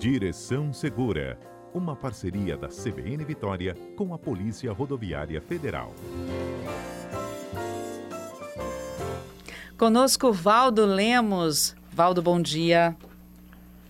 [0.00, 1.38] Direção Segura,
[1.74, 5.92] uma parceria da CBN Vitória com a Polícia Rodoviária Federal.
[9.76, 11.76] Conosco Valdo Lemos.
[11.92, 12.96] Valdo, bom dia.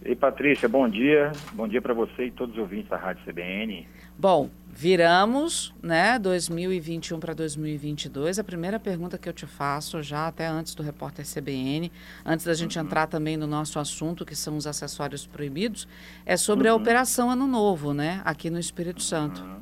[0.05, 1.31] Ei, Patrícia, bom dia.
[1.53, 3.87] Bom dia para você e todos os ouvintes da Rádio CBN.
[4.21, 8.39] Bom, viramos, né, 2021 para 2022.
[8.39, 11.91] A primeira pergunta que eu te faço, já até antes do repórter CBN,
[12.23, 12.85] antes da gente uhum.
[12.85, 15.89] entrar também no nosso assunto, que são os acessórios proibidos,
[16.27, 16.75] é sobre uhum.
[16.75, 19.43] a Operação Ano Novo, né, aqui no Espírito Santo.
[19.43, 19.61] Uhum.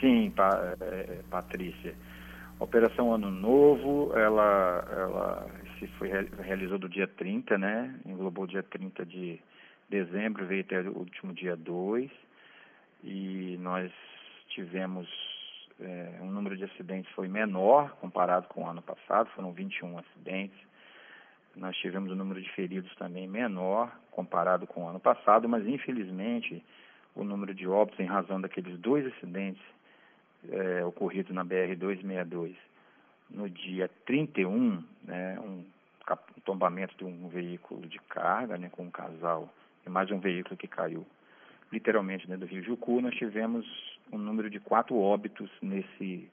[0.00, 1.94] Sim, pa, é, Patrícia.
[2.58, 5.46] Operação Ano Novo, ela, ela
[5.78, 6.10] se foi
[6.42, 7.94] realizou do dia 30, né?
[8.04, 9.38] Englobou o dia 30 de
[9.88, 12.23] dezembro, veio até o último dia 2.
[13.04, 13.92] E nós
[14.48, 15.06] tivemos
[15.78, 20.58] é, um número de acidentes foi menor comparado com o ano passado, foram 21 acidentes.
[21.54, 26.64] Nós tivemos um número de feridos também menor comparado com o ano passado, mas infelizmente
[27.14, 29.62] o número de óbitos em razão daqueles dois acidentes
[30.48, 32.56] é, ocorridos na BR-262
[33.30, 35.64] no dia 31, né, um,
[36.44, 39.52] tombamento de um veículo de carga, né, com um casal
[39.86, 41.06] e mais um veículo que caiu
[41.74, 43.66] literalmente né, do Rio Jucu, nós tivemos
[44.12, 46.28] um número de quatro óbitos nesse,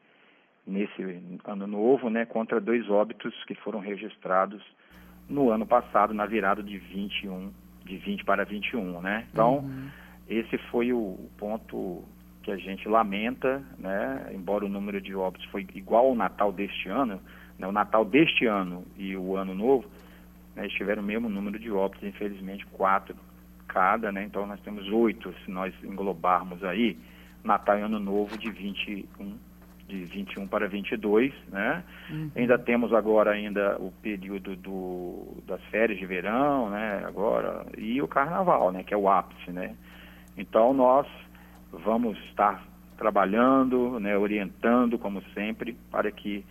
[0.66, 1.02] nesse
[1.44, 4.64] ano novo, né, contra dois óbitos que foram registrados
[5.28, 7.52] no ano passado, na virada de 21,
[7.86, 9.26] de 20 para 21, né?
[9.32, 9.90] Então, uhum.
[10.30, 12.04] esse foi o ponto
[12.44, 14.32] que a gente lamenta, né?
[14.34, 17.22] Embora o número de óbitos foi igual ao Natal deste ano,
[17.58, 17.68] né?
[17.68, 19.88] o Natal deste ano e o Ano Novo,
[20.56, 23.16] né, tiveram o mesmo número de óbitos, infelizmente quatro
[23.72, 24.24] cada, né?
[24.24, 26.98] Então nós temos oito, se nós englobarmos aí
[27.44, 29.38] Natal e Ano Novo de 21
[29.88, 31.84] de 21 para 22, né?
[32.10, 32.32] Uhum.
[32.36, 37.04] Ainda temos agora ainda o período do, das férias de verão, né?
[37.06, 38.84] Agora e o Carnaval, né?
[38.84, 39.76] Que é o ápice, né?
[40.38, 41.06] Então nós
[41.72, 42.64] vamos estar
[42.98, 44.18] trabalhando, né?
[44.18, 46.46] Orientando como sempre para que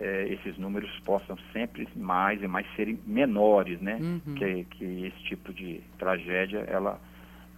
[0.00, 3.98] é, esses números possam sempre mais e mais serem menores, né?
[4.00, 4.34] Uhum.
[4.34, 6.98] Que, que esse tipo de tragédia ela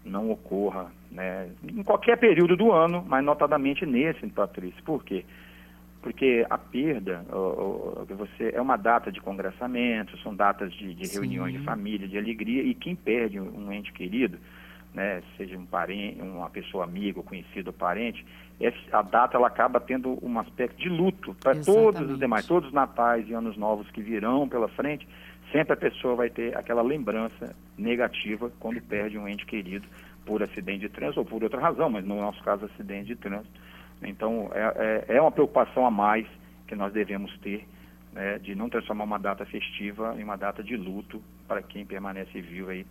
[0.04, 1.48] não ocorra, né?
[1.62, 4.82] Em qualquer período do ano, mas notadamente nesse, Patrícia.
[4.84, 5.24] Por quê?
[6.02, 11.14] Porque a perda, ó, ó, você é uma data de congressamento, são datas de, de
[11.14, 14.36] reuniões de família, de alegria, e quem perde um ente querido,
[14.94, 18.24] né, seja um parente, uma pessoa amiga, conhecido, parente,
[18.92, 22.74] a data ela acaba tendo um aspecto de luto para todos os demais, todos os
[22.74, 25.08] natais e anos novos que virão pela frente,
[25.50, 29.86] sempre a pessoa vai ter aquela lembrança negativa quando perde um ente querido
[30.24, 33.60] por acidente de trânsito ou por outra razão, mas no nosso caso acidente de trânsito.
[34.02, 36.26] Então é, é, é uma preocupação a mais
[36.66, 37.66] que nós devemos ter
[38.12, 42.40] né, de não transformar uma data festiva em uma data de luto para quem permanece
[42.40, 42.86] vivo aí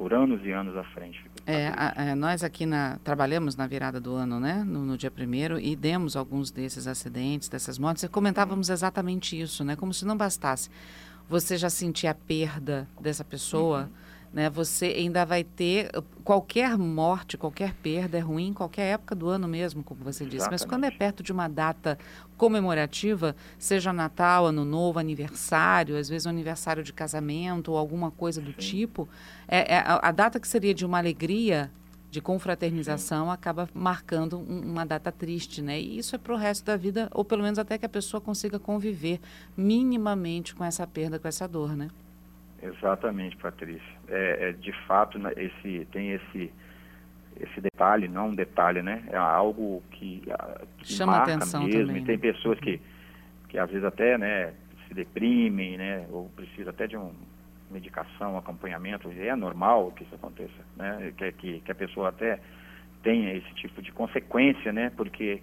[0.00, 1.22] por anos e anos à frente.
[1.46, 5.10] É, a, a, nós aqui na, trabalhamos na virada do ano, né, no, no, dia
[5.10, 10.06] primeiro, e demos alguns desses acidentes, dessas mortes, e comentávamos exatamente isso, né, como se
[10.06, 10.70] não bastasse
[11.28, 14.48] você já sentir a perda dessa pessoa, uhum né?
[14.48, 15.90] Você ainda vai ter
[16.22, 20.36] qualquer morte, qualquer perda é ruim em qualquer época do ano mesmo, como você disse.
[20.36, 20.60] Exatamente.
[20.60, 21.98] Mas quando é perto de uma data
[22.36, 28.40] comemorativa, seja Natal, Ano Novo, aniversário, às vezes um aniversário de casamento ou alguma coisa
[28.40, 28.58] do Sim.
[28.58, 29.08] tipo,
[29.48, 31.70] é, é a, a, data que seria de uma alegria
[32.10, 33.32] de confraternização Sim.
[33.32, 35.80] acaba marcando um, uma data triste, né?
[35.80, 38.20] E isso é para o resto da vida, ou pelo menos até que a pessoa
[38.20, 39.20] consiga conviver
[39.56, 41.88] minimamente com essa perda, com essa dor, né?
[42.62, 43.99] Exatamente, Patrícia.
[44.10, 46.52] É, é, de fato, né, esse, tem esse,
[47.40, 49.04] esse detalhe, não um detalhe, né?
[49.08, 50.22] É algo que,
[50.78, 51.86] que Chama marca atenção mesmo.
[51.86, 52.22] Também, e tem né?
[52.22, 52.80] pessoas que,
[53.48, 54.52] que às vezes até né,
[54.88, 56.06] se deprimem, né?
[56.10, 57.12] Ou precisam até de uma
[57.70, 59.10] medicação, acompanhamento.
[59.16, 61.12] É normal que isso aconteça, né?
[61.16, 62.40] Que, que, que a pessoa até
[63.02, 64.90] tenha esse tipo de consequência, né?
[64.96, 65.40] Porque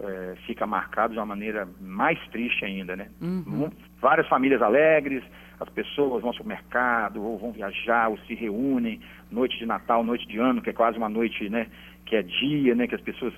[0.00, 3.08] é, fica marcado de uma maneira mais triste ainda, né?
[3.20, 3.70] Uhum.
[4.00, 5.22] Várias famílias alegres,
[5.58, 9.00] as pessoas vão ao supermercado, ou vão viajar, ou se reúnem,
[9.30, 11.68] noite de Natal, noite de ano, que é quase uma noite, né,
[12.04, 13.34] que é dia, né, que as pessoas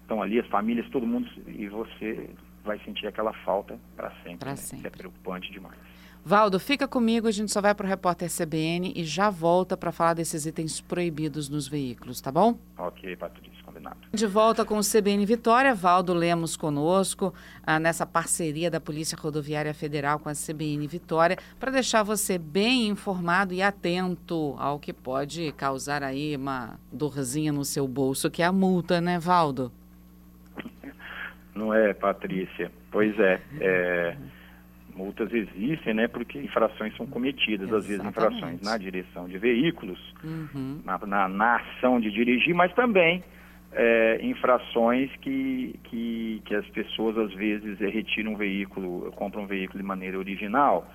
[0.00, 2.30] estão ali, as famílias, todo mundo, e você
[2.64, 4.38] vai sentir aquela falta para sempre.
[4.38, 4.56] Pra né?
[4.56, 4.78] sempre.
[4.78, 5.78] Isso é preocupante demais.
[6.24, 9.90] Valdo, fica comigo, a gente só vai para o repórter CBN e já volta para
[9.90, 12.56] falar desses itens proibidos nos veículos, tá bom?
[12.78, 13.51] Ok, Patrícia,
[14.12, 17.34] De volta com o CBN Vitória, Valdo Lemos conosco,
[17.66, 22.88] ah, nessa parceria da Polícia Rodoviária Federal com a CBN Vitória, para deixar você bem
[22.88, 28.46] informado e atento ao que pode causar aí uma dorzinha no seu bolso, que é
[28.46, 29.72] a multa, né, Valdo?
[31.54, 32.70] Não é, Patrícia?
[32.90, 34.16] Pois é, é
[34.94, 36.08] multas existem, né?
[36.08, 37.74] Porque infrações são cometidas, Exatamente.
[37.74, 40.80] às vezes infrações na direção de veículos, uhum.
[40.84, 43.22] na, na, na, ação de dirigir, mas também
[43.74, 49.46] é, infrações que, que, que as pessoas às vezes é, retiram um veículo, compram um
[49.46, 50.86] veículo de maneira original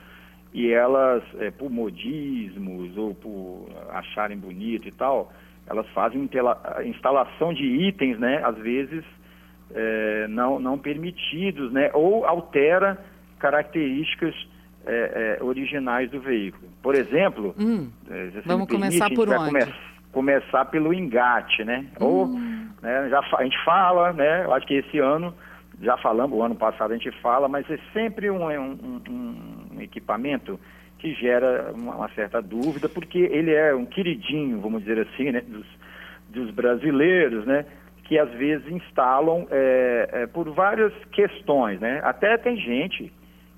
[0.54, 5.32] e elas, é, por modismos ou por acharem bonito e tal,
[5.68, 6.30] elas fazem
[6.86, 8.42] instalação de itens, né?
[8.44, 9.04] Às vezes
[9.74, 11.92] é, não, não permitidos, né?
[11.94, 12.98] Ou altera
[13.40, 14.34] características
[14.86, 16.70] é, é, originais do veículo.
[16.82, 17.90] Por exemplo, hum,
[18.46, 19.50] vamos permite, começar por onde?
[19.50, 19.74] Come,
[20.12, 21.86] começar pelo engate, né?
[22.00, 22.06] Hum.
[22.06, 22.28] Ou
[22.82, 24.46] né, já a gente fala, né?
[24.46, 25.34] Eu acho que esse ano
[25.82, 29.82] já falamos, o ano passado a gente fala, mas é sempre um, um, um, um
[29.82, 30.60] equipamento
[30.98, 35.42] que gera uma, uma, certa dúvida, porque ele é um queridinho, vamos dizer assim, né,
[35.42, 35.66] dos,
[36.30, 37.66] dos brasileiros, né?
[38.08, 42.00] que às vezes instalam é, é, por várias questões, né?
[42.04, 43.12] Até tem gente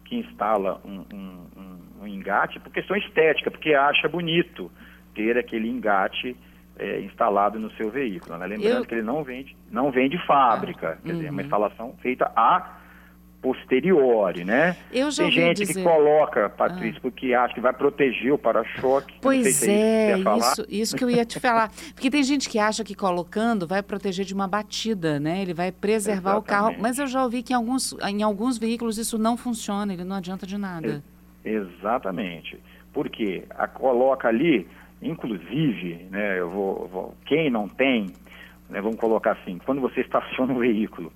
[0.06, 4.71] que instala um, um, um, engate por questão estética, porque acha bonito
[5.13, 6.36] ter aquele engate
[6.79, 8.37] é, instalado no seu veículo.
[8.37, 8.47] Né?
[8.47, 8.85] Lembrando Eu...
[8.85, 11.15] que ele não vem não vem de fábrica, ah, quer uhum.
[11.15, 11.45] dizer, é uma uhum.
[11.45, 12.79] instalação feita a
[13.41, 14.75] posteriori, né?
[14.91, 15.73] Eu já Tem gente dizer...
[15.75, 17.01] que coloca, Patrícia, ah.
[17.01, 19.15] porque acha que vai proteger o para-choque.
[19.21, 21.71] Pois se é, é isso, isso que eu ia te falar.
[21.93, 25.41] Porque tem gente que acha que colocando vai proteger de uma batida, né?
[25.41, 26.43] Ele vai preservar Exatamente.
[26.43, 26.75] o carro.
[26.79, 30.17] Mas eu já ouvi que em alguns, em alguns veículos isso não funciona, ele não
[30.17, 31.03] adianta de nada.
[31.43, 32.59] exatamente.
[32.91, 34.67] Porque a coloca ali,
[35.01, 38.07] inclusive, né, eu vou, vou quem não tem,
[38.69, 41.11] né, vamos colocar assim, quando você estaciona um veículo,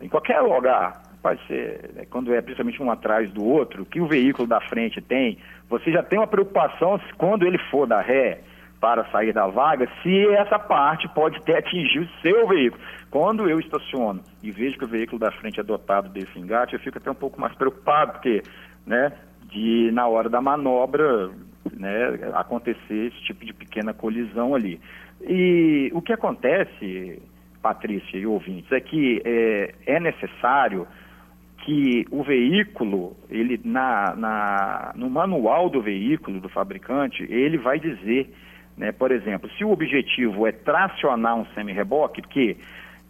[0.00, 4.06] em qualquer lugar, pode ser, né, quando é principalmente um atrás do outro, que o
[4.06, 5.38] veículo da frente tem,
[5.68, 8.40] você já tem uma preocupação quando ele for da ré
[8.80, 12.82] para sair da vaga, se essa parte pode ter atingido o seu veículo.
[13.10, 16.80] Quando eu estaciono e vejo que o veículo da frente é dotado desse engate, eu
[16.80, 18.42] fico até um pouco mais preocupado, porque,
[18.86, 19.12] né,
[19.48, 21.30] de na hora da manobra,
[21.74, 24.80] né, acontecer esse tipo de pequena colisão ali.
[25.22, 27.22] E o que acontece,
[27.62, 30.86] Patrícia e ouvintes, é que é, é necessário
[31.64, 38.32] que o veículo, ele na, na, no manual do veículo, do fabricante, ele vai dizer,
[38.76, 42.56] né, por exemplo, se o objetivo é tracionar um semi-reboque, porque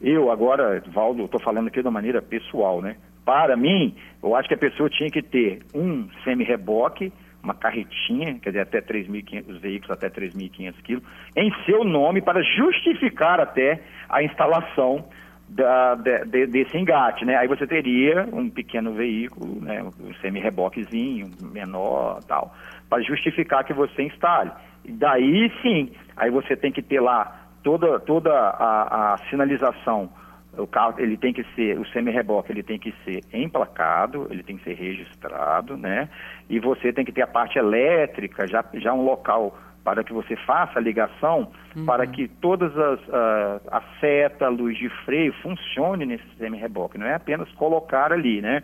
[0.01, 2.97] eu agora, Valdo, estou falando aqui de uma maneira pessoal, né?
[3.25, 7.13] Para mim, eu acho que a pessoa tinha que ter um semi-reboque,
[7.47, 11.05] uma carretinha, quer dizer, até 3.500, os veículos até 3.500 quilos,
[11.37, 15.05] em seu nome para justificar até a instalação
[15.49, 17.37] da, de, de, desse engate, né?
[17.37, 19.83] Aí você teria um pequeno veículo, né?
[19.83, 22.53] Um semi-reboquezinho, menor, tal,
[22.91, 24.51] para justificar que você instale.
[24.85, 30.11] E daí sim, aí você tem que ter lá toda, toda a, a sinalização
[30.59, 34.57] o carro ele tem que ser, o semi-reboque ele tem que ser emplacado, ele tem
[34.57, 36.09] que ser registrado, né?
[36.49, 40.35] E você tem que ter a parte elétrica, já, já um local para que você
[40.35, 41.87] faça a ligação, uhum.
[41.87, 46.99] para que todas as uh, a seta, a luz de freio funcione nesse semi-reboque.
[46.99, 48.63] Não é apenas colocar ali, né?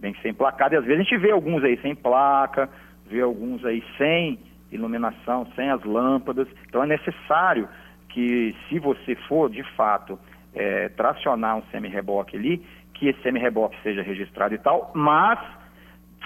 [0.00, 0.74] Tem que ser emplacado.
[0.74, 2.68] E às vezes a gente vê alguns aí sem placa,
[3.06, 4.38] vê alguns aí sem
[4.70, 6.48] iluminação, sem as lâmpadas.
[6.68, 7.68] Então é necessário
[8.08, 10.18] que, se você for de fato
[10.56, 12.64] é, tracionar um semi-reboque ali,
[12.94, 15.38] que esse semi-reboque seja registrado e tal, mas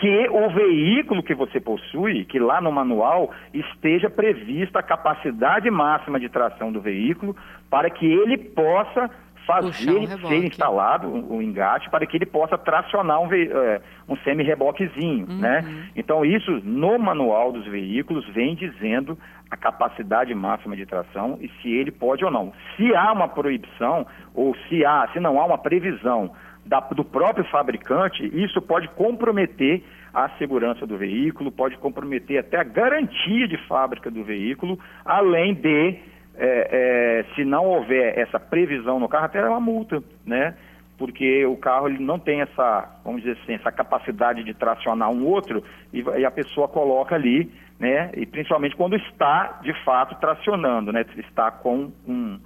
[0.01, 6.19] que o veículo que você possui, que lá no manual esteja prevista a capacidade máxima
[6.19, 7.37] de tração do veículo
[7.69, 9.11] para que ele possa
[9.51, 13.81] fazer um ser instalado o um, um engate para que ele possa tracionar um, é,
[14.09, 15.39] um semi-reboquezinho, uhum.
[15.39, 15.65] né?
[15.97, 19.19] Então isso no manual dos veículos vem dizendo
[19.51, 22.53] a capacidade máxima de tração e se ele pode ou não.
[22.77, 26.31] Se há uma proibição ou se há, se não há uma previsão
[26.65, 32.65] da, do próprio fabricante, isso pode comprometer a segurança do veículo, pode comprometer até a
[32.65, 35.99] garantia de fábrica do veículo, além de,
[36.41, 40.55] é, é, se não houver essa previsão no carro, até uma multa, né?
[40.97, 45.27] Porque o carro ele não tem essa, vamos dizer assim, essa capacidade de tracionar um
[45.27, 48.11] outro e, e a pessoa coloca ali, né?
[48.17, 51.05] E principalmente quando está de fato tracionando, né?
[51.17, 52.41] Está com um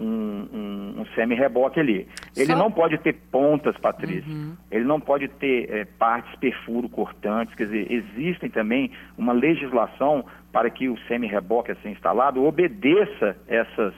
[0.00, 2.08] um, um, um semi-reboque ali.
[2.36, 2.56] Ele Só...
[2.56, 4.30] não pode ter pontas, Patrícia.
[4.32, 4.56] Uhum.
[4.70, 7.54] Ele não pode ter é, partes perfuro cortantes.
[7.54, 13.94] Quer dizer, existem também uma legislação para que o semi-reboque a ser instalado obedeça essas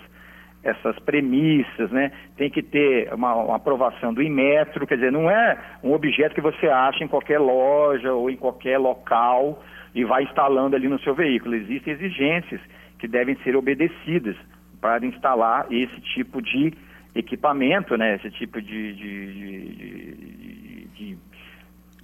[0.65, 2.12] essas premissas, né?
[2.37, 6.41] Tem que ter uma, uma, aprovação do Inmetro, quer dizer, não é um objeto que
[6.41, 9.61] você acha em qualquer loja ou em qualquer local
[9.93, 11.57] e vai instalando ali no seu veículo.
[11.57, 12.61] Existem exigências
[12.99, 14.37] que devem ser obedecidas
[14.81, 16.73] para instalar esse tipo de
[17.14, 18.16] equipamento, né?
[18.16, 21.19] Esse tipo de, de, de, de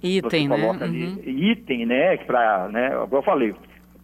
[0.01, 0.77] Item, né?
[0.81, 1.21] ali uhum.
[1.25, 2.17] item, né?
[2.17, 2.89] Pra, né?
[2.91, 3.55] Como eu falei,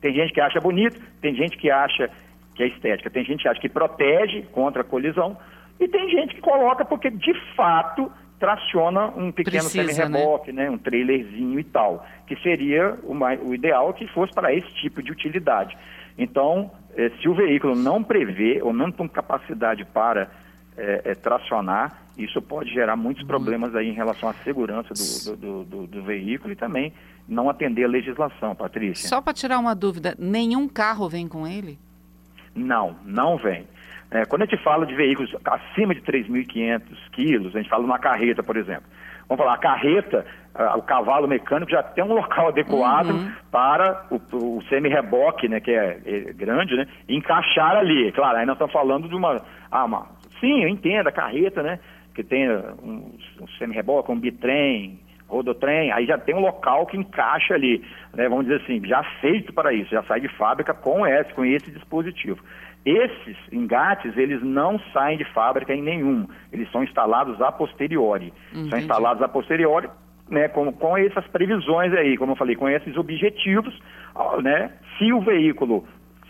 [0.02, 2.10] tem gente que acha bonito, tem gente que acha
[2.54, 5.38] que é estética, tem gente que acha que protege contra a colisão
[5.80, 10.66] e tem gente que coloca porque de fato traciona um pequeno semi-reboque, né?
[10.66, 10.70] né?
[10.70, 15.02] um trailerzinho e tal, que seria o, mais, o ideal que fosse para esse tipo
[15.02, 15.78] de utilidade.
[16.18, 20.30] Então, eh, se o veículo não prevê ou não tem capacidade para
[20.78, 23.28] eh, eh, tracionar, isso pode gerar muitos uhum.
[23.28, 26.94] problemas aí em relação à segurança do, do, do, do veículo e também
[27.28, 29.08] não atender a legislação, Patrícia.
[29.08, 31.78] Só para tirar uma dúvida, nenhum carro vem com ele?
[32.54, 33.68] Não, não vem.
[34.12, 38.00] É, quando a gente fala de veículos acima de 3.500 quilos, a gente fala uma
[38.00, 38.86] carreta, por exemplo.
[39.28, 40.26] Vamos falar, a carreta,
[40.78, 43.32] o cavalo mecânico já tem um local adequado uhum.
[43.52, 48.12] para o, o semi-reboque, né, que é, é, grande, né, encaixar ali.
[48.12, 49.42] Claro, aí nós estamos falando de uma,
[49.72, 50.08] ah, uma...
[50.40, 51.80] Sim, eu entendo, a carreta, né,
[52.14, 53.12] que tem um,
[53.42, 58.46] um semi-reboque, um bitrem, rodotrem, aí já tem um local que encaixa ali, né, vamos
[58.46, 62.40] dizer assim, já feito para isso, já sai de fábrica com esse, com esse dispositivo.
[62.86, 68.32] Esses engates, eles não saem de fábrica em nenhum, eles são instalados a posteriori.
[68.52, 68.70] Entendi.
[68.70, 69.90] São instalados a posteriori,
[70.30, 73.78] né, com, com essas previsões aí, como eu falei, com esses objetivos,
[74.44, 75.86] né, se o veículo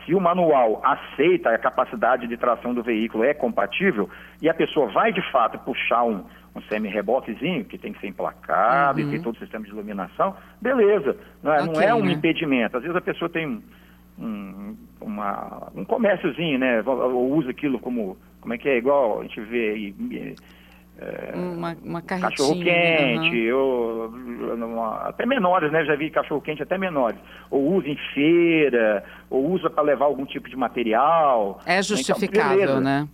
[0.06, 4.10] se o manual aceita a capacidade de tração do veículo é compatível
[4.42, 6.24] e a pessoa vai de fato puxar um,
[6.56, 9.08] um semi-reboquezinho, que tem que ser emplacado uhum.
[9.08, 11.18] e tem todo o sistema de iluminação, beleza.
[11.42, 12.14] Não é, okay, não é um né?
[12.14, 12.78] impedimento.
[12.78, 13.62] Às vezes a pessoa tem
[14.18, 16.82] um, uma, um comérciozinho, né?
[16.86, 18.18] Ou usa aquilo como.
[18.40, 18.78] Como é que é?
[18.78, 20.36] Igual a gente vê aí.
[20.98, 24.12] É, uma, uma cachorro quente, uhum.
[24.74, 25.84] ou, até menores, né?
[25.84, 27.20] Já vi cachorro quente até menores.
[27.52, 31.60] Ou usa em feira, ou usa para levar algum tipo de material.
[31.66, 33.08] É então, justificável, então, né?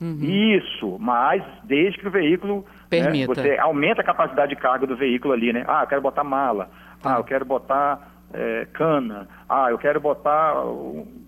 [0.00, 0.18] Uhum.
[0.20, 3.42] Isso, mas desde que o veículo Permita.
[3.42, 5.64] Né, você aumenta a capacidade de carga do veículo ali, né?
[5.66, 6.68] Ah, eu quero botar mala.
[7.02, 9.26] Ah, eu quero botar é, cana.
[9.48, 10.54] Ah, eu quero botar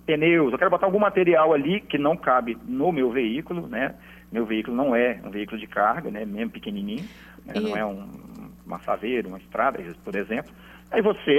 [0.04, 0.52] pneus.
[0.52, 3.94] Eu quero botar algum material ali que não cabe no meu veículo, né?
[4.34, 6.24] Meu veículo não é um veículo de carga, né?
[6.24, 7.04] Mesmo pequenininho.
[7.46, 7.52] Né?
[7.54, 7.60] E...
[7.60, 8.08] Não é um,
[8.66, 10.52] uma saveira, uma estrada, por exemplo.
[10.90, 11.38] Aí você,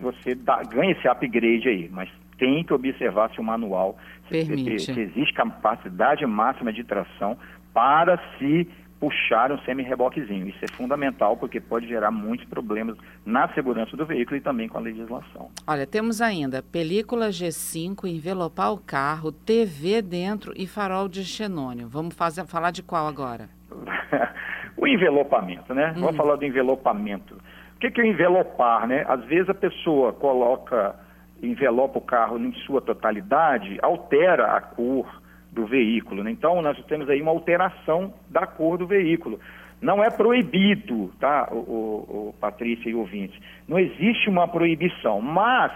[0.00, 3.98] você dá, ganha esse upgrade aí, mas tem que observar se o manual
[4.30, 7.36] se, se, existe capacidade máxima de tração
[7.74, 8.66] para se
[9.00, 10.46] puxar um semi-reboquezinho.
[10.46, 14.76] Isso é fundamental porque pode gerar muitos problemas na segurança do veículo e também com
[14.76, 15.50] a legislação.
[15.66, 21.88] Olha, temos ainda película G5, envelopar o carro, TV dentro e farol de xenônio.
[21.88, 23.48] Vamos fazer, falar de qual agora?
[24.76, 25.94] o envelopamento, né?
[25.96, 27.34] Vamos falar do envelopamento.
[27.76, 29.06] O que, que é envelopar, né?
[29.08, 30.94] Às vezes a pessoa coloca,
[31.42, 35.06] envelopa o carro em sua totalidade, altera a cor,
[35.52, 36.22] do veículo.
[36.22, 36.30] Né?
[36.30, 39.38] Então, nós temos aí uma alteração da cor do veículo.
[39.80, 43.38] Não é proibido, tá, o, o, o Patrícia e ouvintes?
[43.66, 45.72] Não existe uma proibição, mas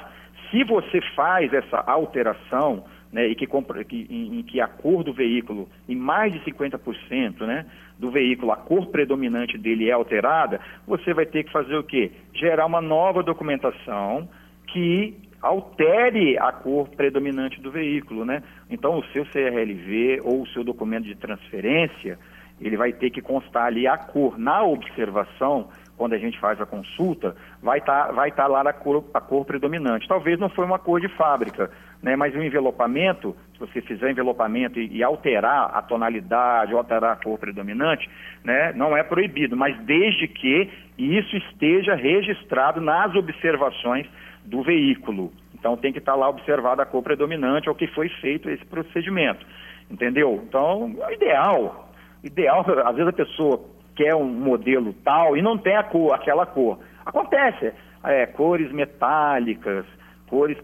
[0.51, 5.69] se você faz essa alteração, né, e que, que, em, que a cor do veículo,
[5.89, 7.65] em mais de 50% né,
[7.99, 12.11] do veículo, a cor predominante dele é alterada, você vai ter que fazer o quê?
[12.35, 14.29] Gerar uma nova documentação
[14.67, 15.15] que
[15.45, 18.43] altere a cor predominante do veículo, né?
[18.71, 22.19] Então, o seu CRLV ou o seu documento de transferência,
[22.61, 24.39] ele vai ter que constar ali a cor.
[24.39, 28.73] Na observação, quando a gente faz a consulta, vai estar tá, vai tá lá a
[28.73, 30.09] cor, a cor predominante.
[30.09, 31.71] Talvez não foi uma cor de fábrica,
[32.03, 32.17] né?
[32.17, 37.39] mas o envelopamento, se você fizer envelopamento e, e alterar a tonalidade, alterar a cor
[37.39, 38.09] predominante,
[38.43, 38.73] né?
[38.75, 44.07] não é proibido, mas desde que isso esteja registrado nas observações
[44.45, 45.33] do veículo.
[45.55, 49.45] Então tem que estar lá observada a cor predominante ao que foi feito esse procedimento.
[49.91, 50.43] Entendeu?
[50.47, 51.91] Então, é ideal.
[52.23, 53.61] Ideal, às vezes a pessoa
[53.95, 56.79] quer um modelo tal e não tem a cor, aquela cor.
[57.05, 57.73] Acontece.
[58.03, 59.87] É, cores metálicas,
[60.29, 60.59] cores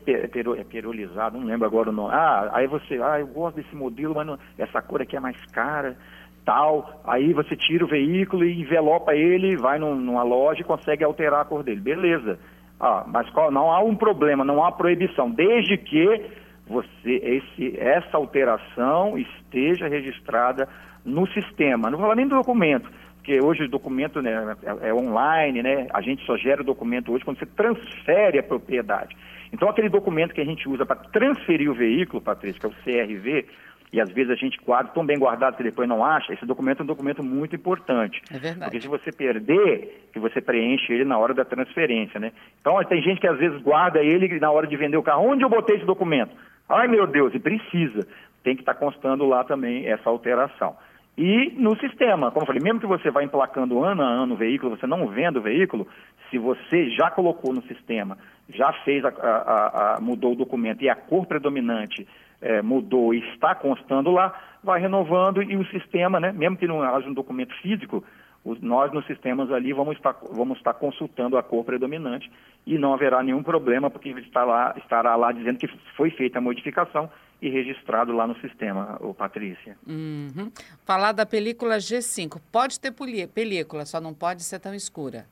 [0.68, 2.12] perolizadas, não lembro agora o nome.
[2.12, 5.40] Ah, aí você, ah, eu gosto desse modelo, mas não, essa cor aqui é mais
[5.46, 5.96] cara,
[6.44, 7.00] tal.
[7.04, 11.40] Aí você tira o veículo e envelopa ele, vai num, numa loja e consegue alterar
[11.40, 11.80] a cor dele.
[11.80, 12.38] Beleza.
[12.80, 16.24] Ah, mas qual, não há um problema, não há proibição, desde que
[16.66, 20.66] você, esse, essa alteração esteja registrada
[21.04, 21.90] no sistema.
[21.90, 25.88] Não vou falar nem do documento, porque hoje o documento né, é, é, online, né?
[25.92, 29.16] A gente só gera o documento hoje quando você transfere a propriedade.
[29.52, 33.06] Então aquele documento que a gente usa para transferir o veículo, Patrícia, que é o
[33.06, 33.46] CRV,
[33.92, 36.80] e às vezes a gente guarda tão bem guardado que depois não acha, esse documento
[36.80, 38.22] é um documento muito importante.
[38.30, 38.70] É verdade.
[38.70, 42.32] Porque se você perder, que você preenche ele na hora da transferência, né?
[42.60, 45.26] Então tem gente que às vezes guarda ele na hora de vender o carro.
[45.26, 46.34] Onde eu botei esse documento?
[46.68, 48.06] Ai meu Deus, e precisa.
[48.44, 50.76] Tem que estar tá constando lá também essa alteração.
[51.18, 54.36] E no sistema, como eu falei, mesmo que você vá emplacando ano a ano o
[54.36, 55.86] veículo, você não venda o veículo,
[56.30, 58.16] Se você já colocou no sistema,
[58.48, 62.06] já fez, a, a, a, mudou o documento e a cor predominante
[62.40, 66.82] é, mudou e está constando lá, vai renovando e o sistema, né, mesmo que não
[66.82, 68.04] haja um documento físico,
[68.44, 72.30] os, nós nos sistemas ali vamos estar, vamos estar consultando a cor predominante
[72.66, 76.42] e não haverá nenhum problema, porque está lá, estará lá dizendo que foi feita a
[76.42, 77.10] modificação
[77.42, 79.76] e registrado lá no sistema, o Patrícia.
[79.86, 80.50] Uhum.
[80.84, 82.38] Falar da película G5.
[82.52, 82.92] Pode ter
[83.28, 85.24] película, só não pode ser tão escura.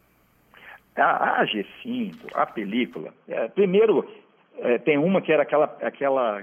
[0.97, 4.09] A, a G5, a película, é, primeiro
[4.59, 6.43] é, tem uma que era aquela, aquela,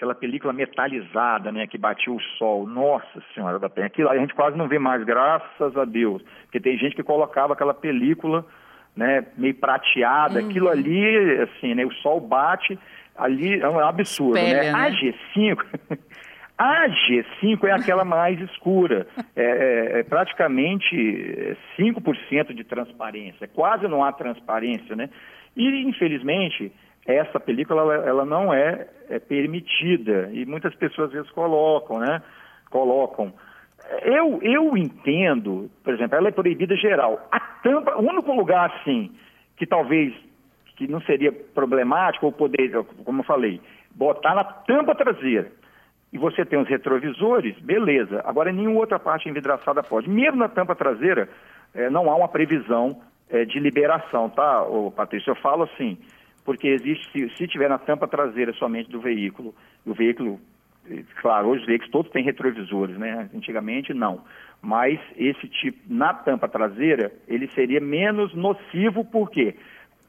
[0.00, 2.66] aquela película metalizada, né, que batia o sol.
[2.66, 6.22] Nossa Senhora da Penha, aquilo a gente quase não vê mais, graças a Deus.
[6.44, 8.46] Porque tem gente que colocava aquela película,
[8.96, 10.48] né, meio prateada, uhum.
[10.48, 12.78] aquilo ali, assim, né, o sol bate,
[13.14, 14.48] ali é um absurdo, né?
[14.48, 14.72] Espelha, né?
[14.72, 14.86] né?
[14.86, 15.98] A G5,
[16.56, 20.96] a G5 é aquela mais escura, é, é, é praticamente
[21.78, 25.10] 5% de transparência, quase não há transparência, né?
[25.54, 26.72] E, infelizmente,
[27.06, 32.22] essa película ela, ela não é, é, permitida e muitas pessoas às vezes colocam, né?
[32.70, 33.32] Colocam.
[34.02, 37.26] Eu, eu entendo, por exemplo, ela é proibida geral.
[37.32, 39.12] A tampa, o único lugar assim
[39.56, 40.14] que talvez
[40.76, 42.72] que não seria problemático ou poder,
[43.04, 43.60] como eu falei,
[43.94, 45.52] botar na tampa traseira.
[46.12, 48.22] E você tem os retrovisores, beleza.
[48.24, 50.08] Agora, nenhuma outra parte envidraçada pode.
[50.08, 51.28] Mesmo na tampa traseira,
[51.74, 55.30] é, não há uma previsão é, de liberação, tá, ô, Patrícia?
[55.30, 55.98] Eu falo assim,
[56.50, 59.54] porque existe, se, se tiver na tampa traseira somente do veículo,
[59.86, 60.40] o veículo,
[61.22, 63.30] claro, hoje os veículos todos têm retrovisores, né?
[63.32, 64.24] Antigamente, não.
[64.60, 69.54] Mas esse tipo, na tampa traseira, ele seria menos nocivo, por quê?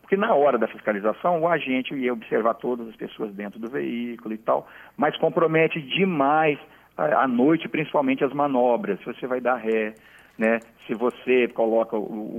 [0.01, 4.33] Porque na hora da fiscalização, o agente ia observar todas as pessoas dentro do veículo
[4.33, 4.67] e tal,
[4.97, 6.57] mas compromete demais
[6.97, 9.93] à noite, principalmente as manobras, se você vai dar ré,
[10.41, 10.59] né?
[10.87, 11.95] Se você coloca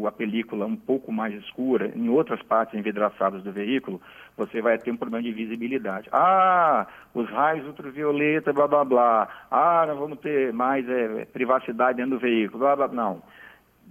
[0.09, 4.03] a película um pouco mais escura em outras partes envidraçadas do veículo,
[4.37, 6.09] você vai ter um problema de visibilidade.
[6.11, 9.29] Ah, os raios ultravioleta, blá blá blá.
[9.49, 12.89] Ah, não vamos ter mais é, privacidade dentro do veículo, blá blá.
[12.89, 13.23] Não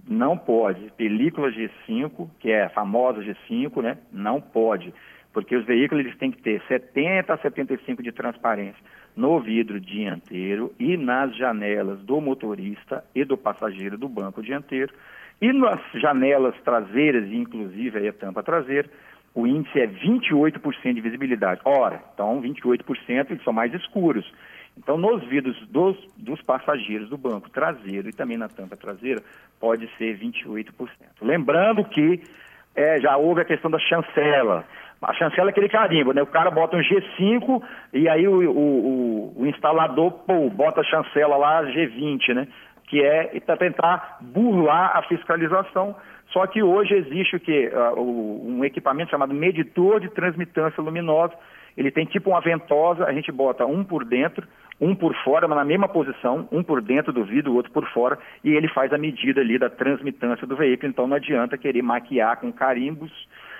[0.06, 0.90] não pode.
[0.96, 3.96] Película G5, que é a famosa G5, né?
[4.12, 4.92] Não pode.
[5.32, 8.82] Porque os veículos eles têm que ter 70 a 75 de transparência
[9.16, 14.92] no vidro dianteiro e nas janelas do motorista e do passageiro do banco dianteiro.
[15.40, 18.88] E nas janelas traseiras, inclusive a tampa traseira,
[19.34, 21.60] o índice é 28% de visibilidade.
[21.64, 24.30] Ora, então 28% eles são mais escuros.
[24.76, 29.22] Então, nos vidros dos, dos passageiros do banco traseiro e também na tampa traseira,
[29.60, 30.88] pode ser 28%.
[31.20, 32.22] Lembrando que
[32.74, 34.64] é, já houve a questão da chancela.
[35.02, 36.22] A chancela é aquele carimbo, né?
[36.22, 37.62] O cara bota um G5
[37.92, 42.48] e aí o, o, o, instalador pô, bota a chancela lá G20, né?
[42.86, 45.96] Que é para tentar burlar a fiscalização.
[46.28, 47.68] Só que hoje existe o que?
[47.68, 51.34] Uh, um equipamento chamado medidor de transmitância luminosa.
[51.76, 54.46] Ele tem tipo uma ventosa, a gente bota um por dentro
[54.82, 57.86] um por fora, mas na mesma posição, um por dentro do vidro, o outro por
[57.90, 60.90] fora, e ele faz a medida ali da transmitância do veículo.
[60.90, 63.12] Então não adianta querer maquiar com carimbos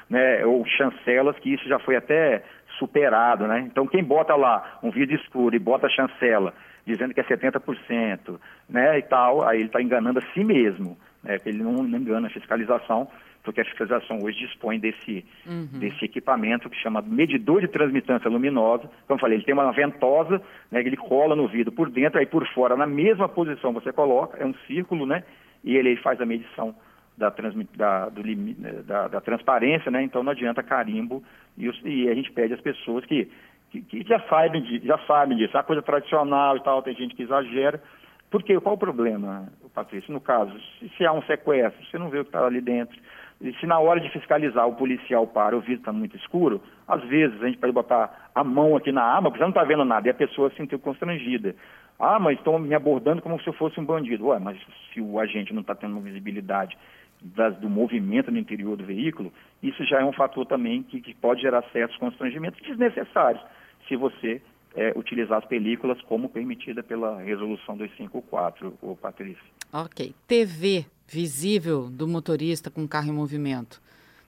[0.08, 2.42] né, ou chancelas, que isso já foi até
[2.78, 3.46] superado.
[3.46, 3.60] Né?
[3.60, 8.40] Então quem bota lá um vidro escuro e bota a chancela dizendo que é 70%
[8.68, 10.96] né, e tal, aí ele está enganando a si mesmo.
[11.22, 13.08] Né, ele não, não engana a fiscalização
[13.42, 15.78] porque a fiscalização hoje dispõe desse, uhum.
[15.78, 18.84] desse equipamento que chama medidor de transmitância luminosa.
[19.06, 22.26] Como eu falei, ele tem uma ventosa, né, ele cola no vidro por dentro, aí
[22.26, 25.24] por fora, na mesma posição você coloca, é um círculo, né,
[25.64, 26.74] e ele faz a medição
[27.16, 27.32] da,
[27.76, 31.22] da, do, né, da, da transparência, né, então não adianta carimbo,
[31.56, 33.30] e, e a gente pede às pessoas que,
[33.70, 37.14] que, que já, sabem, já sabem disso, é uma coisa tradicional e tal, tem gente
[37.14, 37.82] que exagera,
[38.30, 40.12] porque qual o problema, Patrícia?
[40.12, 42.98] No caso, se, se há um sequestro, você não vê o que está ali dentro,
[43.40, 47.02] e se na hora de fiscalizar o policial para, o vidro está muito escuro, às
[47.04, 49.84] vezes a gente pode botar a mão aqui na arma, porque você não está vendo
[49.84, 51.54] nada, e a pessoa se sentiu constrangida.
[51.98, 54.26] Ah, mas estão me abordando como se eu fosse um bandido.
[54.26, 54.58] Ué, mas
[54.92, 56.76] se o agente não está tendo visibilidade
[57.22, 59.32] das, do movimento no interior do veículo,
[59.62, 63.42] isso já é um fator também que, que pode gerar certos constrangimentos desnecessários,
[63.88, 64.40] se você
[64.74, 69.42] é, utilizar as películas como permitida pela resolução 254, o Patrícia.
[69.72, 70.14] Ok.
[70.26, 73.80] TV visível do motorista com o carro em movimento.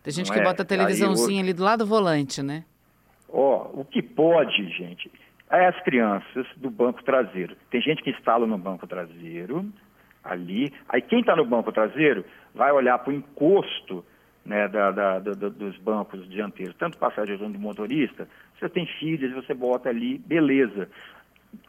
[0.03, 0.45] Tem gente Não que é?
[0.45, 2.65] bota a televisãozinha ali do lado do volante, né?
[3.29, 5.11] Ó, oh, o que pode, gente,
[5.51, 7.57] é as crianças do banco traseiro.
[7.71, 9.65] Tem gente que instala no banco traseiro,
[10.25, 10.73] ali.
[10.89, 14.05] Aí quem está no banco traseiro vai olhar para o encosto
[14.45, 18.29] né, da, da, da, dos bancos dianteiros, tanto passageiro quanto motorista.
[18.59, 20.89] Você tem filhas, você bota ali, beleza.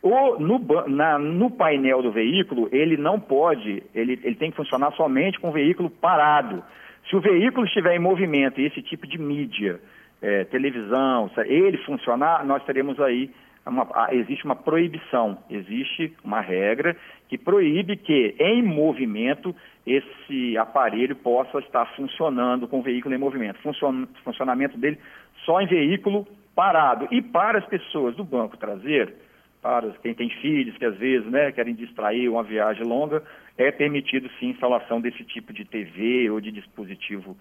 [0.02, 4.92] O, no, na, no painel do veículo, ele não pode, ele, ele tem que funcionar
[4.94, 6.64] somente com o veículo parado.
[7.10, 9.80] Se o veículo estiver em movimento e esse tipo de mídia,
[10.22, 13.30] é, televisão, ele funcionar, nós teremos aí
[13.70, 16.96] uma, existe uma proibição, existe uma regra
[17.28, 23.60] que proíbe que em movimento esse aparelho possa estar funcionando com o veículo em movimento.
[23.62, 25.00] Funcion, funcionamento dele
[25.44, 27.08] só em veículo parado.
[27.12, 29.14] E para as pessoas do banco traseiro,
[29.62, 33.24] para quem tem filhos que às vezes né, querem distrair uma viagem longa,
[33.58, 37.36] é permitido sim instalação desse tipo de TV ou de dispositivo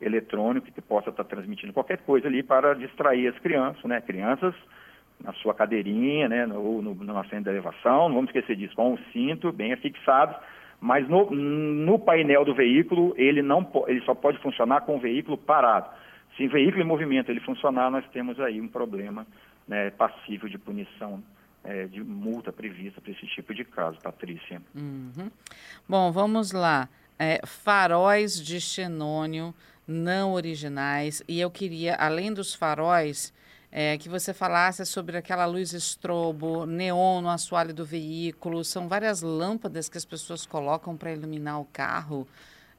[0.00, 4.00] eletrônico que possa estar transmitindo qualquer coisa ali para distrair as crianças, né?
[4.00, 4.54] Crianças
[5.22, 8.94] na sua cadeirinha, né, ou no, no assento da elevação, não vamos esquecer disso, com
[8.94, 10.34] o cinto bem afixado,
[10.80, 15.36] mas no, no painel do veículo ele não ele só pode funcionar com o veículo
[15.36, 15.90] parado.
[16.36, 19.26] Se o veículo em movimento ele funcionar, nós temos aí um problema
[19.68, 21.22] né, passível de punição
[21.62, 24.62] é, de multa prevista para esse tipo de caso, Patrícia.
[24.74, 25.30] Uhum.
[25.88, 26.88] Bom, vamos lá.
[27.18, 29.54] É, faróis de xenônio
[29.86, 31.22] não originais.
[31.28, 33.34] E eu queria, além dos faróis,
[33.72, 38.64] é, que você falasse sobre aquela luz estrobo, neon no assoalho do veículo.
[38.64, 42.26] São várias lâmpadas que as pessoas colocam para iluminar o carro.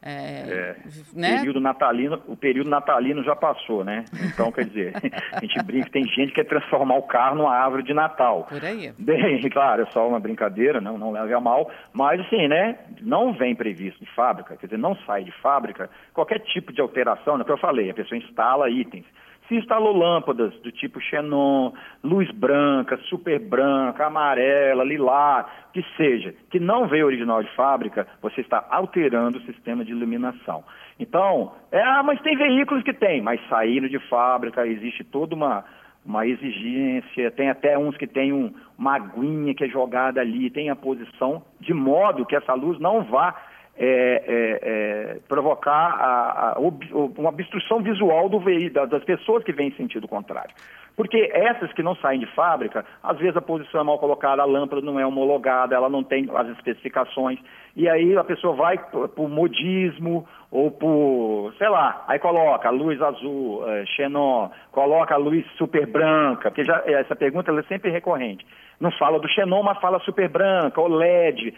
[0.04, 0.15] É,
[0.49, 0.75] é,
[1.13, 1.38] né?
[1.38, 4.04] período natalino, o período natalino já passou, né?
[4.25, 4.93] Então, quer dizer,
[5.32, 8.47] a gente brinca, tem gente que quer transformar o carro numa árvore de Natal.
[8.49, 8.91] Por aí.
[8.97, 12.80] Bem, claro, é só uma brincadeira, não, não leve a mal, mas assim, né?
[12.99, 17.38] Não vem previsto de fábrica, quer dizer, não sai de fábrica qualquer tipo de alteração,
[17.38, 17.43] né?
[17.43, 19.06] Que eu falei, a pessoa instala itens
[19.51, 26.57] se instalou lâmpadas do tipo xenon, luz branca, super branca, amarela, lilás, que seja, que
[26.57, 30.63] não veio original de fábrica, você está alterando o sistema de iluminação.
[30.97, 35.65] Então, é, ah, mas tem veículos que tem, mas saíram de fábrica, existe toda uma,
[36.05, 40.69] uma exigência, tem até uns que tem um, uma aguinha que é jogada ali, tem
[40.69, 43.35] a posição, de modo que essa luz não vá
[43.83, 49.69] é, é, é, provocar a, a, uma obstrução visual do veículo, das pessoas que vêm
[49.69, 50.53] em sentido contrário.
[50.95, 54.45] Porque essas que não saem de fábrica, às vezes a posição é mal colocada, a
[54.45, 57.39] lâmpada não é homologada, ela não tem as especificações,
[57.75, 63.67] e aí a pessoa vai por modismo ou por, sei lá, aí coloca luz azul,
[63.67, 68.45] é, xenon, coloca luz super branca, porque já, essa pergunta é sempre recorrente.
[68.79, 71.53] Não fala do xenon, mas fala super branca, ou LED.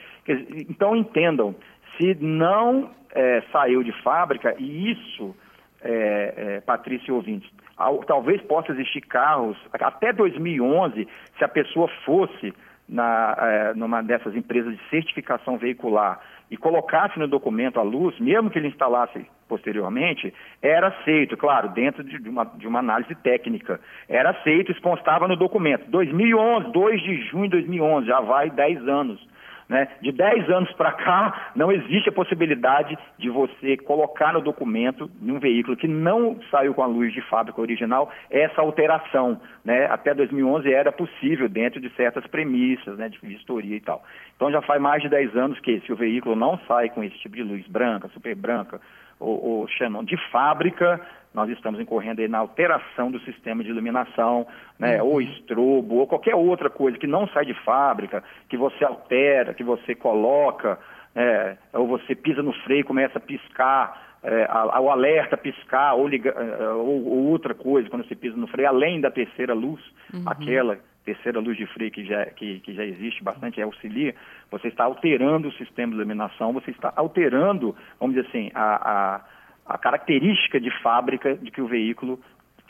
[0.69, 1.55] Então entendam,
[1.97, 5.35] se não é, saiu de fábrica, e isso,
[5.81, 11.87] é, é, Patrícia e ouvintes, ao, talvez possa existir carros, até 2011, se a pessoa
[12.05, 12.53] fosse
[12.87, 16.19] na, é, numa dessas empresas de certificação veicular
[16.51, 22.03] e colocasse no documento a luz, mesmo que ele instalasse posteriormente, era aceito, claro, dentro
[22.03, 23.79] de uma, de uma análise técnica.
[24.07, 25.89] Era aceito, isso constava no documento.
[25.89, 29.27] 2011, 2 de junho de 2011, já vai 10 anos.
[29.67, 29.87] Né?
[30.01, 35.31] De 10 anos para cá, não existe a possibilidade de você colocar no documento, em
[35.31, 39.39] um veículo que não saiu com a luz de fábrica original, essa alteração.
[39.63, 39.85] Né?
[39.85, 43.09] Até 2011 era possível, dentro de certas premissas, né?
[43.09, 44.03] de vistoria e tal.
[44.35, 47.17] Então já faz mais de 10 anos que, se o veículo não sai com esse
[47.19, 48.81] tipo de luz branca, super branca,
[49.19, 50.99] ou, ou Xenon de fábrica,
[51.33, 54.45] nós estamos incorrendo aí na alteração do sistema de iluminação,
[54.77, 55.09] né, uhum.
[55.09, 59.63] ou estrobo, ou qualquer outra coisa que não sai de fábrica, que você altera, que
[59.63, 60.77] você coloca,
[61.15, 64.47] é, ou você pisa no freio e começa a piscar, é,
[64.79, 68.69] o alerta piscar, ou, liga, é, ou, ou, outra coisa quando você pisa no freio,
[68.69, 69.81] além da terceira luz,
[70.13, 70.23] uhum.
[70.25, 74.15] aquela terceira luz de freio que já, que, que já existe bastante, é auxilia,
[74.49, 79.21] você está alterando o sistema de iluminação, você está alterando, vamos dizer assim, a, a
[79.65, 82.19] a característica de fábrica de que o veículo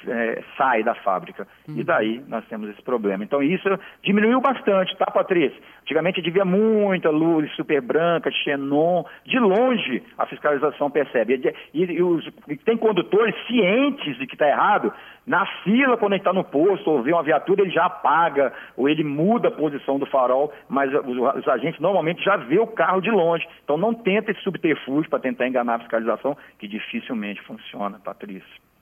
[0.07, 1.47] é, sai da fábrica.
[1.67, 1.75] Uhum.
[1.77, 3.23] E daí nós temos esse problema.
[3.23, 3.67] Então isso
[4.01, 5.57] diminuiu bastante, tá, Patrícia?
[5.81, 9.03] Antigamente devia muita luz super branca, xenon.
[9.25, 11.53] De longe a fiscalização percebe.
[11.73, 14.93] E, e, os, e tem condutores cientes de que está errado.
[15.25, 18.89] Na fila, quando ele está no posto ou vê uma viatura, ele já apaga ou
[18.89, 23.01] ele muda a posição do farol, mas os, os agentes normalmente já vê o carro
[23.01, 23.47] de longe.
[23.63, 28.72] Então não tenta esse subterfúgio para tentar enganar a fiscalização, que dificilmente funciona, Patrícia.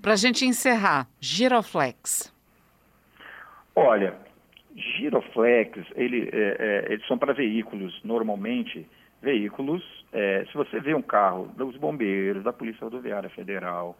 [0.00, 2.32] Para a gente encerrar, Giroflex.
[3.74, 4.14] Olha,
[4.74, 6.56] Giroflex, ele, é,
[6.88, 8.86] é, eles são para veículos, normalmente,
[9.22, 13.96] veículos, é, se você vê um carro dos bombeiros, da Polícia Rodoviária Federal,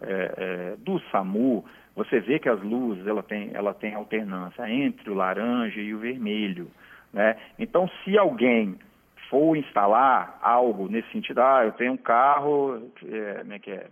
[0.00, 5.10] é, é, do SAMU, você vê que as luzes ela tem, ela tem alternância entre
[5.10, 6.70] o laranja e o vermelho.
[7.12, 7.36] Né?
[7.58, 8.78] Então, se alguém
[9.28, 13.86] for instalar algo nesse sentido, ah, eu tenho um carro, é, como é que é?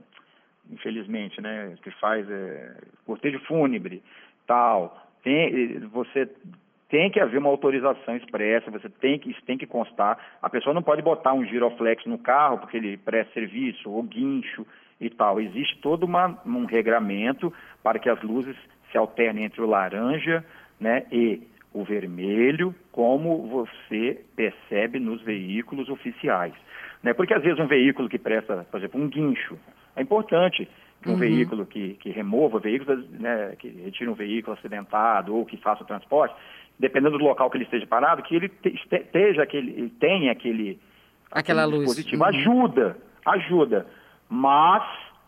[0.71, 4.03] Infelizmente, né, que faz é, cortejo fúnebre,
[4.47, 4.97] tal.
[5.23, 6.29] Tem, você
[6.89, 10.19] tem que haver uma autorização expressa, você tem que, isso tem que constar.
[10.43, 14.67] A pessoa não pode botar um giroflex no carro porque ele presta serviço, ou guincho
[15.01, 15.41] e tal.
[15.41, 17.53] Existe todo uma, um regramento
[17.83, 18.57] para que as luzes
[18.91, 20.45] se alternem entre o laranja
[20.81, 26.55] né, e o vermelho, como você percebe nos veículos oficiais.
[27.03, 27.15] Né?
[27.15, 29.57] Porque às vezes um veículo que presta, por exemplo, um guincho,
[29.97, 30.69] é importante
[31.03, 31.19] que um uhum.
[31.19, 35.87] veículo que, que remova veículos, né, que retire um veículo acidentado ou que faça o
[35.87, 36.35] transporte,
[36.79, 40.79] dependendo do local que ele esteja parado, que ele esteja aquele, tenha aquele,
[41.31, 42.23] aquela aquele luz dispositivo.
[42.23, 42.29] Uhum.
[42.29, 43.87] Ajuda, ajuda.
[44.29, 44.83] Mas,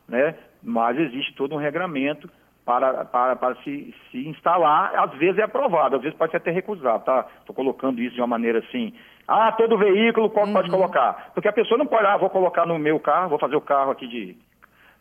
[0.09, 2.29] né, mas existe todo um regramento
[2.65, 6.51] para, para, para se, se instalar, às vezes é aprovado, às vezes pode ser até
[6.51, 7.27] recusado, tá?
[7.41, 8.95] Estou colocando isso de uma maneira assim,
[9.27, 10.55] ah, todo veículo pode, uhum.
[10.55, 11.33] pode colocar.
[11.35, 13.91] Porque a pessoa não pode, ah, vou colocar no meu carro, vou fazer o carro
[13.91, 14.37] aqui de.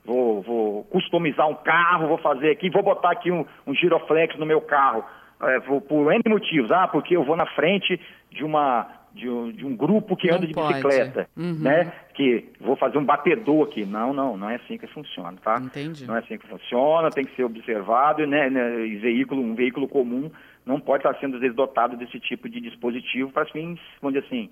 [0.06, 4.46] Vou, vou customizar um carro, vou fazer aqui, vou botar aqui um, um giroflex no
[4.46, 5.04] meu carro.
[5.42, 6.72] É, vou, por N motivos.
[6.72, 8.00] Ah, porque eu vou na frente
[8.32, 10.70] de uma de um, de um grupo que não anda de pode.
[10.70, 11.60] bicicleta, uhum.
[11.60, 11.92] né?
[12.14, 13.86] Que vou fazer um batedor aqui.
[13.86, 15.60] Não, não, não é assim que funciona, tá?
[15.62, 16.06] Entendi.
[16.06, 18.50] Não é assim que funciona, tem que ser observado, né?
[18.50, 20.32] né e veículo, um veículo comum
[20.66, 24.28] não pode estar sendo, às vezes, dotado desse tipo de dispositivo para fins, vamos dizer
[24.28, 24.50] assim,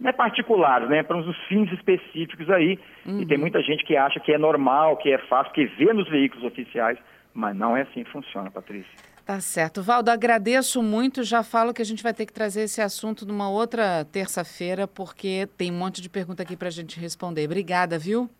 [0.00, 1.02] não é particulares, né?
[1.02, 2.78] Para uns fins específicos aí.
[3.04, 3.20] Uhum.
[3.20, 6.08] E tem muita gente que acha que é normal, que é fácil, que vê nos
[6.08, 6.98] veículos oficiais,
[7.34, 8.90] mas não é assim que funciona, Patrícia.
[9.26, 9.82] Tá certo.
[9.82, 11.22] Valdo, agradeço muito.
[11.22, 15.46] Já falo que a gente vai ter que trazer esse assunto numa outra terça-feira, porque
[15.58, 17.44] tem um monte de pergunta aqui para a gente responder.
[17.44, 18.30] Obrigada, viu?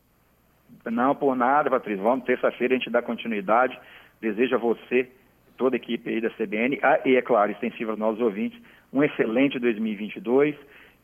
[0.87, 2.03] Não, por nada, Patrícia.
[2.03, 3.79] Vamos, terça-feira a gente dá continuidade.
[4.21, 5.11] Desejo a você,
[5.57, 8.59] toda a equipe aí da CBN, ah, e, é claro, extensivo aos nossos ouvintes,
[8.92, 10.57] um excelente 2022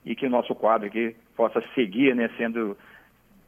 [0.05, 2.77] e que o nosso quadro aqui possa seguir né, sendo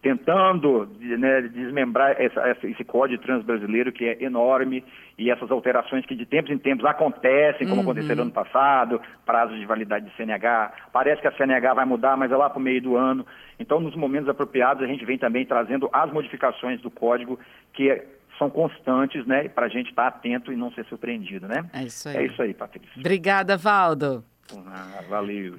[0.07, 4.85] tentando né, desmembrar essa, esse código transbrasileiro que é enorme
[5.19, 7.90] e essas alterações que de tempos em tempos acontecem, como uhum.
[7.90, 10.73] aconteceu no ano passado, prazos de validade de CNH.
[10.92, 13.27] Parece que a CNH vai mudar, mas é lá para o meio do ano.
[13.59, 17.37] Então, nos momentos apropriados, a gente vem também trazendo as modificações do código
[17.73, 18.01] que
[18.38, 21.69] são constantes, né, para a gente estar tá atento e não ser surpreendido, né?
[21.73, 22.16] É isso aí.
[22.16, 22.92] É isso aí, Patrícia.
[22.97, 24.23] Obrigada, Valdo.
[24.69, 25.55] Ah, valeu.